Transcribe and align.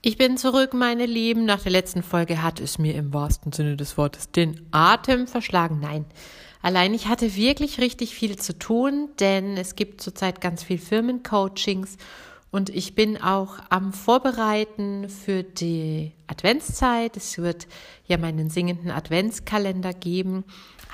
Ich 0.00 0.16
bin 0.16 0.36
zurück, 0.36 0.74
meine 0.74 1.06
Lieben. 1.06 1.44
Nach 1.44 1.60
der 1.60 1.72
letzten 1.72 2.04
Folge 2.04 2.40
hat 2.40 2.60
es 2.60 2.78
mir 2.78 2.94
im 2.94 3.12
wahrsten 3.12 3.50
Sinne 3.50 3.76
des 3.76 3.98
Wortes 3.98 4.30
den 4.30 4.64
Atem 4.70 5.26
verschlagen. 5.26 5.80
Nein, 5.80 6.04
allein 6.62 6.94
ich 6.94 7.08
hatte 7.08 7.34
wirklich 7.34 7.80
richtig 7.80 8.14
viel 8.14 8.36
zu 8.36 8.56
tun, 8.56 9.08
denn 9.18 9.56
es 9.56 9.74
gibt 9.74 10.00
zurzeit 10.00 10.40
ganz 10.40 10.62
viel 10.62 10.78
Firmencoachings 10.78 11.96
und 12.52 12.70
ich 12.70 12.94
bin 12.94 13.20
auch 13.20 13.54
am 13.70 13.92
Vorbereiten 13.92 15.08
für 15.08 15.42
die 15.42 16.12
Adventszeit. 16.28 17.16
Es 17.16 17.36
wird 17.36 17.66
ja 18.06 18.18
meinen 18.18 18.50
singenden 18.50 18.92
Adventskalender 18.92 19.94
geben. 19.94 20.44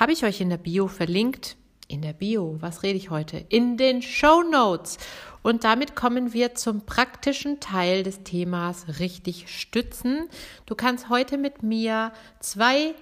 Habe 0.00 0.12
ich 0.12 0.24
euch 0.24 0.40
in 0.40 0.48
der 0.48 0.56
Bio 0.56 0.88
verlinkt. 0.88 1.58
In 1.86 2.00
der 2.00 2.14
Bio, 2.14 2.56
was 2.60 2.82
rede 2.82 2.96
ich 2.96 3.10
heute? 3.10 3.36
In 3.48 3.76
den 3.76 4.00
Show 4.00 4.42
Notes. 4.42 4.98
Und 5.42 5.64
damit 5.64 5.94
kommen 5.94 6.32
wir 6.32 6.54
zum 6.54 6.86
praktischen 6.86 7.60
Teil 7.60 8.02
des 8.02 8.22
Themas 8.22 8.98
richtig 8.98 9.48
stützen. 9.48 10.28
Du 10.64 10.74
kannst 10.74 11.10
heute 11.10 11.36
mit 11.36 11.62
mir 11.62 12.12
zwei 12.40 12.94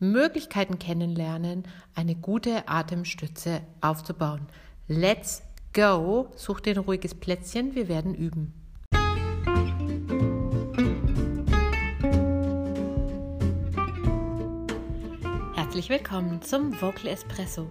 Möglichkeiten 0.00 0.78
kennenlernen, 0.78 1.64
eine 1.94 2.14
gute 2.14 2.68
Atemstütze 2.68 3.62
aufzubauen. 3.80 4.46
Let's 4.86 5.42
go! 5.72 6.28
Such 6.36 6.60
dir 6.60 6.74
ein 6.74 6.78
ruhiges 6.78 7.14
Plätzchen, 7.14 7.74
wir 7.74 7.88
werden 7.88 8.14
üben. 8.14 8.52
Herzlich 15.54 15.88
willkommen 15.88 16.42
zum 16.42 16.72
Vocal 16.82 17.06
Espresso, 17.06 17.70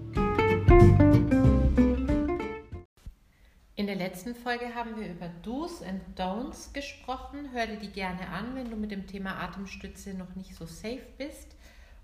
Letzten 4.01 4.33
Folge 4.33 4.73
haben 4.73 4.99
wir 4.99 5.11
über 5.11 5.29
Do's 5.43 5.83
and 5.83 6.01
Don'ts 6.17 6.73
gesprochen. 6.73 7.49
Hör 7.53 7.67
dir 7.67 7.77
die 7.77 7.91
gerne 7.91 8.27
an, 8.29 8.55
wenn 8.55 8.71
du 8.71 8.75
mit 8.75 8.89
dem 8.89 9.05
Thema 9.05 9.35
Atemstütze 9.43 10.15
noch 10.15 10.35
nicht 10.35 10.55
so 10.55 10.65
safe 10.65 11.05
bist. 11.19 11.55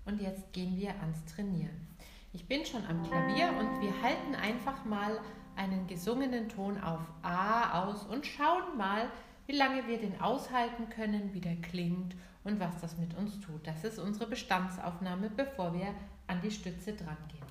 Und 0.04 0.20
jetzt 0.20 0.52
gehen 0.52 0.76
wir 0.76 0.90
ans 1.00 1.24
Trainieren. 1.24 1.88
Ich 2.32 2.46
bin 2.46 2.64
schon 2.64 2.86
am 2.86 3.02
Klavier 3.02 3.48
und 3.48 3.80
wir 3.80 4.00
halten 4.00 4.36
einfach 4.36 4.84
mal 4.84 5.18
einen 5.56 5.88
gesungenen 5.88 6.48
Ton 6.48 6.80
auf 6.80 7.00
A 7.22 7.82
aus 7.82 8.04
und 8.04 8.24
schauen 8.24 8.76
mal, 8.76 9.10
wie 9.48 9.56
lange 9.56 9.88
wir 9.88 9.98
den 9.98 10.20
aushalten 10.20 10.88
können, 10.90 11.34
wie 11.34 11.40
der 11.40 11.56
klingt 11.56 12.14
und 12.44 12.60
was 12.60 12.80
das 12.80 12.96
mit 12.96 13.16
uns 13.18 13.40
tut. 13.40 13.66
Das 13.66 13.82
ist 13.82 13.98
unsere 13.98 14.28
Bestandsaufnahme, 14.28 15.30
bevor 15.30 15.74
wir 15.74 15.92
an 16.28 16.40
die 16.42 16.52
Stütze 16.52 16.92
dran 16.92 17.16
gehen. 17.28 17.42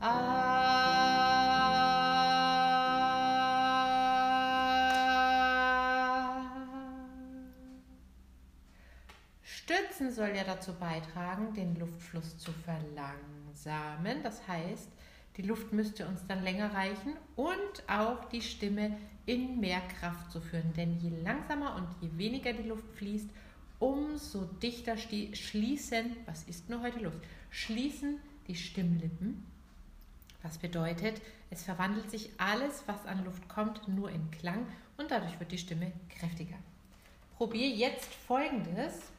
A 0.00 0.67
Stützen 9.68 10.10
soll 10.10 10.30
ja 10.34 10.44
dazu 10.44 10.72
beitragen, 10.72 11.52
den 11.52 11.78
Luftfluss 11.78 12.38
zu 12.38 12.52
verlangsamen. 12.52 14.22
Das 14.22 14.48
heißt, 14.48 14.88
die 15.36 15.42
Luft 15.42 15.74
müsste 15.74 16.08
uns 16.08 16.26
dann 16.26 16.42
länger 16.42 16.72
reichen 16.72 17.12
und 17.36 17.82
auch 17.86 18.24
die 18.30 18.40
Stimme 18.40 18.96
in 19.26 19.60
mehr 19.60 19.82
Kraft 20.00 20.32
zu 20.32 20.40
führen. 20.40 20.72
Denn 20.72 20.98
je 21.00 21.10
langsamer 21.22 21.76
und 21.76 21.86
je 22.00 22.08
weniger 22.16 22.54
die 22.54 22.66
Luft 22.66 22.90
fließt, 22.94 23.28
umso 23.78 24.46
dichter 24.46 24.96
schließen, 24.96 26.16
was 26.24 26.44
ist 26.44 26.70
nur 26.70 26.80
heute 26.80 27.00
los? 27.00 27.14
Schließen 27.50 28.20
die 28.46 28.56
Stimmlippen. 28.56 29.44
Was 30.42 30.56
bedeutet, 30.56 31.20
es 31.50 31.64
verwandelt 31.64 32.10
sich 32.10 32.30
alles, 32.38 32.84
was 32.86 33.04
an 33.04 33.22
Luft 33.22 33.46
kommt, 33.50 33.86
nur 33.86 34.10
in 34.10 34.30
Klang 34.30 34.66
und 34.96 35.10
dadurch 35.10 35.38
wird 35.38 35.52
die 35.52 35.58
Stimme 35.58 35.92
kräftiger. 36.08 36.56
Probier 37.36 37.68
jetzt 37.68 38.14
folgendes. 38.14 39.12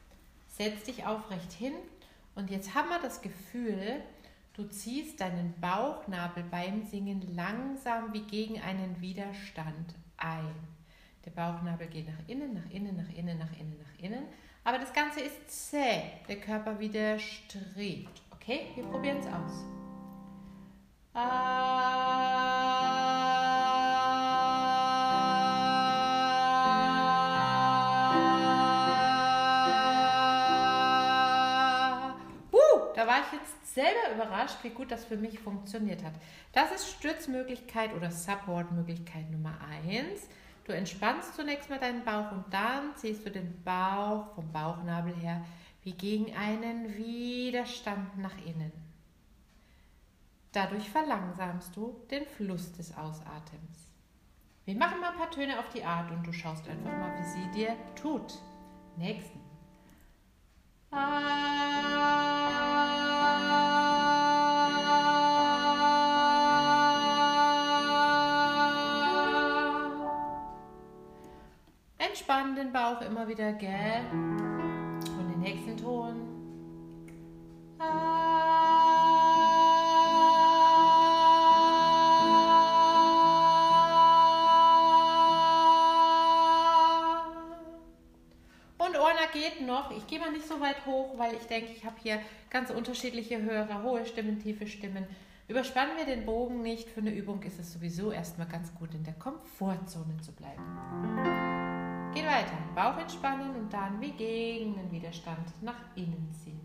Setz 0.60 0.82
dich 0.82 1.06
aufrecht 1.06 1.52
hin 1.52 1.72
und 2.34 2.50
jetzt 2.50 2.74
haben 2.74 2.90
wir 2.90 3.00
das 3.00 3.22
Gefühl, 3.22 4.02
du 4.52 4.64
ziehst 4.64 5.18
deinen 5.18 5.58
Bauchnabel 5.58 6.44
beim 6.50 6.82
Singen 6.82 7.34
langsam 7.34 8.12
wie 8.12 8.24
gegen 8.24 8.60
einen 8.60 9.00
Widerstand 9.00 9.94
ein. 10.18 10.54
Der 11.24 11.30
Bauchnabel 11.30 11.86
geht 11.86 12.08
nach 12.08 12.28
innen, 12.28 12.52
nach 12.52 12.70
innen, 12.70 12.94
nach 12.94 13.08
innen, 13.08 13.38
nach 13.38 13.58
innen, 13.58 13.78
nach 13.78 14.04
innen. 14.04 14.24
Aber 14.62 14.78
das 14.78 14.92
Ganze 14.92 15.20
ist 15.20 15.70
zäh. 15.70 16.02
Der 16.28 16.38
Körper 16.38 16.78
widerstrebt. 16.78 18.20
Okay, 18.30 18.66
wir 18.74 18.84
probieren 18.84 19.16
es 19.16 19.26
aus. 19.28 19.64
Ah. 21.14 22.79
Ich 33.26 33.38
jetzt 33.38 33.74
selber 33.74 34.14
überrascht, 34.14 34.58
wie 34.62 34.70
gut 34.70 34.90
das 34.90 35.04
für 35.04 35.16
mich 35.16 35.38
funktioniert 35.38 36.02
hat. 36.04 36.14
Das 36.52 36.72
ist 36.72 36.90
Stützmöglichkeit 36.90 37.94
oder 37.94 38.10
Supportmöglichkeit 38.10 39.30
Nummer 39.30 39.58
1. 39.82 40.28
Du 40.64 40.72
entspannst 40.72 41.34
zunächst 41.34 41.70
mal 41.70 41.78
deinen 41.78 42.04
Bauch 42.04 42.32
und 42.32 42.44
dann 42.50 42.96
ziehst 42.96 43.26
du 43.26 43.30
den 43.30 43.62
Bauch 43.64 44.34
vom 44.34 44.50
Bauchnabel 44.52 45.14
her 45.14 45.44
wie 45.82 45.92
gegen 45.92 46.36
einen 46.36 46.96
Widerstand 46.96 48.18
nach 48.18 48.36
innen. 48.44 48.72
Dadurch 50.52 50.90
verlangsamst 50.90 51.74
du 51.76 51.96
den 52.10 52.26
Fluss 52.26 52.72
des 52.72 52.96
Ausatems. 52.96 53.90
Wir 54.64 54.74
machen 54.74 55.00
mal 55.00 55.10
ein 55.10 55.16
paar 55.16 55.30
Töne 55.30 55.58
auf 55.58 55.68
die 55.70 55.84
Art 55.84 56.10
und 56.10 56.26
du 56.26 56.32
schaust 56.32 56.68
einfach 56.68 56.92
mal, 56.92 57.18
wie 57.18 57.24
sie 57.24 57.50
dir 57.52 57.76
tut. 57.94 58.38
Nächsten. 58.96 59.40
Ah. 60.90 62.19
Entspann 72.10 72.56
den 72.56 72.72
Bauch 72.72 73.00
immer 73.02 73.28
wieder, 73.28 73.52
gell? 73.52 74.02
Und 74.10 75.28
den 75.32 75.38
nächsten 75.38 75.76
Ton. 75.76 76.16
Und 88.78 88.96
Orna 88.96 89.26
geht 89.32 89.64
noch. 89.64 89.92
Ich 89.92 90.04
gehe 90.08 90.18
mal 90.18 90.32
nicht 90.32 90.48
so 90.48 90.60
weit 90.60 90.84
hoch, 90.84 91.16
weil 91.16 91.34
ich 91.34 91.46
denke, 91.46 91.70
ich 91.70 91.84
habe 91.84 91.94
hier 92.02 92.18
ganz 92.50 92.70
unterschiedliche 92.70 93.40
Hörer, 93.40 93.84
hohe 93.84 94.04
Stimmen, 94.04 94.40
tiefe 94.40 94.66
Stimmen. 94.66 95.06
Überspannen 95.46 95.96
wir 95.96 96.06
den 96.06 96.26
Bogen 96.26 96.62
nicht. 96.62 96.88
Für 96.88 97.02
eine 97.02 97.14
Übung 97.14 97.40
ist 97.44 97.60
es 97.60 97.72
sowieso 97.72 98.10
erstmal 98.10 98.48
ganz 98.48 98.74
gut, 98.74 98.94
in 98.94 99.04
der 99.04 99.14
Komfortzone 99.14 100.16
zu 100.20 100.32
bleiben. 100.32 101.59
Geht 102.12 102.26
weiter. 102.26 102.58
Bauch 102.74 102.98
entspannen 102.98 103.54
und 103.54 103.72
dann 103.72 104.00
wie 104.00 104.10
gegen 104.10 104.74
den 104.74 104.90
Widerstand 104.90 105.62
nach 105.62 105.76
innen 105.94 106.32
ziehen. 106.32 106.60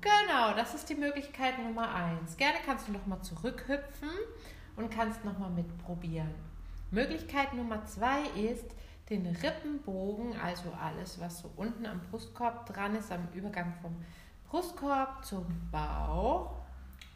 Genau, 0.00 0.54
das 0.56 0.74
ist 0.74 0.88
die 0.88 0.94
Möglichkeit 0.94 1.58
Nummer 1.58 1.92
eins. 1.92 2.36
Gerne 2.36 2.58
kannst 2.64 2.86
du 2.86 2.92
nochmal 2.92 3.22
zurückhüpfen 3.22 4.10
und 4.76 4.90
kannst 4.90 5.24
nochmal 5.24 5.50
mitprobieren. 5.50 6.32
Möglichkeit 6.92 7.54
Nummer 7.54 7.84
zwei 7.86 8.22
ist, 8.36 8.70
den 9.08 9.26
Rippenbogen, 9.26 10.36
also 10.36 10.70
alles, 10.72 11.18
was 11.20 11.40
so 11.40 11.50
unten 11.56 11.86
am 11.86 12.00
Brustkorb 12.10 12.66
dran 12.66 12.94
ist, 12.94 13.10
am 13.10 13.28
Übergang 13.32 13.74
vom 13.80 13.96
Brustkorb 14.48 15.24
zum 15.24 15.46
Bauch, 15.70 16.56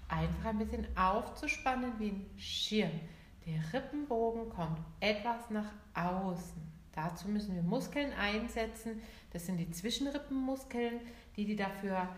einfach 0.08 0.50
ein 0.50 0.58
bisschen 0.58 0.86
aufzuspannen 0.96 1.92
wie 1.98 2.08
ein 2.08 2.30
Schirm. 2.38 3.00
Der 3.46 3.60
Rippenbogen 3.72 4.48
kommt 4.50 4.78
etwas 5.00 5.50
nach 5.50 5.72
außen. 5.94 6.62
Dazu 6.94 7.28
müssen 7.28 7.54
wir 7.54 7.62
Muskeln 7.62 8.12
einsetzen. 8.12 9.00
Das 9.32 9.46
sind 9.46 9.56
die 9.56 9.70
Zwischenrippenmuskeln, 9.70 11.00
die, 11.36 11.44
die 11.44 11.56
dafür 11.56 12.08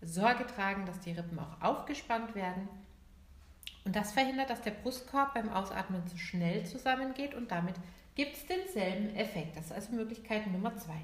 Sorge 0.00 0.46
tragen, 0.46 0.86
dass 0.86 1.00
die 1.00 1.12
Rippen 1.12 1.38
auch 1.38 1.60
aufgespannt 1.60 2.34
werden. 2.34 2.68
Und 3.84 3.96
das 3.96 4.12
verhindert, 4.12 4.50
dass 4.50 4.62
der 4.62 4.70
Brustkorb 4.70 5.34
beim 5.34 5.48
Ausatmen 5.48 6.06
zu 6.06 6.16
schnell 6.16 6.64
zusammengeht 6.64 7.34
und 7.34 7.50
damit 7.50 7.74
gibt 8.14 8.36
es 8.36 8.46
denselben 8.46 9.14
Effekt. 9.16 9.56
Das 9.56 9.66
ist 9.66 9.72
also 9.72 9.92
Möglichkeit 9.92 10.46
Nummer 10.46 10.76
zwei. 10.76 11.00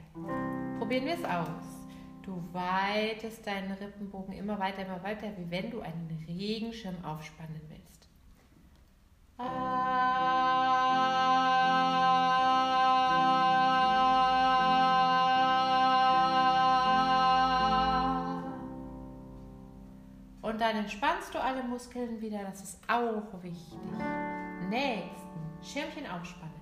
Probieren 0.79 1.07
wir 1.07 1.15
es 1.15 1.25
aus. 1.25 1.89
Du 2.23 2.43
weitest 2.53 3.47
deinen 3.47 3.73
Rippenbogen 3.73 4.35
immer 4.35 4.59
weiter, 4.59 4.85
immer 4.85 5.03
weiter, 5.03 5.29
wie 5.39 5.51
wenn 5.51 5.71
du 5.71 5.81
einen 5.81 6.25
Regenschirm 6.29 7.03
aufspannen 7.05 7.61
willst. 7.69 8.07
Und 9.39 9.47
dann 20.69 20.77
entspannst 20.77 21.35
du 21.35 21.43
alle 21.43 21.63
Muskeln 21.63 22.21
wieder, 22.21 22.45
das 22.45 22.63
ist 22.63 22.81
auch 22.89 23.23
wichtig. 23.43 23.79
Nächsten, 24.69 25.41
Schirmchen 25.63 26.07
aufspannen. 26.07 26.59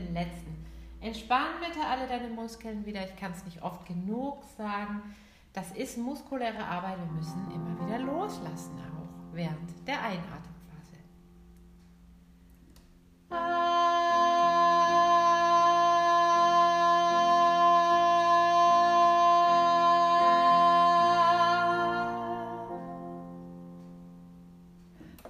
Den 0.00 0.14
letzten. 0.14 0.66
Entspann 1.00 1.60
bitte 1.60 1.86
alle 1.86 2.06
deine 2.06 2.28
Muskeln 2.28 2.84
wieder. 2.84 3.04
Ich 3.04 3.16
kann 3.16 3.32
es 3.32 3.44
nicht 3.44 3.62
oft 3.62 3.86
genug 3.86 4.42
sagen. 4.56 5.02
Das 5.52 5.72
ist 5.72 5.98
muskuläre 5.98 6.64
Arbeit. 6.64 6.98
Wir 6.98 7.12
müssen 7.12 7.50
immer 7.54 7.86
wieder 7.86 7.98
loslassen, 7.98 8.78
auch 8.78 9.34
während 9.34 9.86
der 9.86 10.00
Einatmungsphase. 10.02 10.50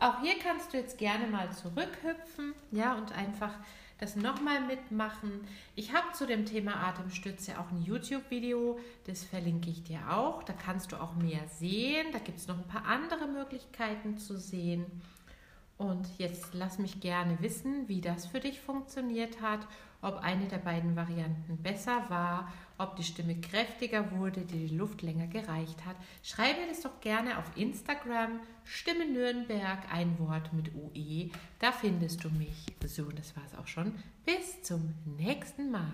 Auch 0.00 0.20
hier 0.20 0.38
kannst 0.42 0.72
du 0.72 0.78
jetzt 0.78 0.98
gerne 0.98 1.26
mal 1.26 1.50
zurückhüpfen, 1.52 2.54
ja, 2.72 2.94
und 2.94 3.12
einfach 3.12 3.52
das 4.00 4.16
nochmal 4.16 4.62
mitmachen. 4.62 5.42
Ich 5.76 5.92
habe 5.92 6.12
zu 6.12 6.26
dem 6.26 6.46
Thema 6.46 6.76
Atemstütze 6.88 7.60
auch 7.60 7.70
ein 7.70 7.82
YouTube-Video, 7.82 8.78
das 9.06 9.24
verlinke 9.24 9.68
ich 9.68 9.84
dir 9.84 10.00
auch. 10.10 10.42
Da 10.42 10.54
kannst 10.54 10.92
du 10.92 10.96
auch 10.96 11.14
mehr 11.14 11.46
sehen. 11.48 12.06
Da 12.12 12.18
gibt 12.18 12.38
es 12.38 12.48
noch 12.48 12.56
ein 12.56 12.66
paar 12.66 12.86
andere 12.86 13.26
Möglichkeiten 13.26 14.16
zu 14.16 14.38
sehen. 14.38 14.86
Und 15.76 16.06
jetzt 16.18 16.54
lass 16.54 16.78
mich 16.78 17.00
gerne 17.00 17.40
wissen, 17.40 17.88
wie 17.88 18.00
das 18.00 18.26
für 18.26 18.40
dich 18.40 18.60
funktioniert 18.60 19.40
hat, 19.40 19.66
ob 20.02 20.16
eine 20.16 20.46
der 20.46 20.58
beiden 20.58 20.96
Varianten 20.96 21.56
besser 21.62 22.04
war, 22.08 22.52
ob 22.78 22.96
die 22.96 23.04
Stimme 23.04 23.38
kräftiger 23.40 24.10
wurde, 24.12 24.40
die 24.40 24.68
die 24.68 24.76
Luft 24.76 25.02
länger 25.02 25.26
gereicht 25.26 25.84
hat. 25.84 25.96
Schreib 26.22 26.58
mir 26.58 26.68
das 26.68 26.80
doch 26.80 27.00
gerne 27.00 27.38
auf 27.38 27.44
Instagram, 27.56 28.40
Stimme 28.64 29.06
Nürnberg, 29.06 29.80
ein 29.92 30.18
Wort 30.18 30.52
mit 30.52 30.74
UE. 30.74 31.30
Da 31.58 31.72
findest 31.72 32.24
du 32.24 32.30
mich. 32.30 32.66
So, 32.86 33.04
das 33.10 33.36
war 33.36 33.44
es 33.44 33.58
auch 33.58 33.66
schon. 33.66 33.94
Bis 34.24 34.62
zum 34.62 34.94
nächsten 35.04 35.70
Mal. 35.70 35.92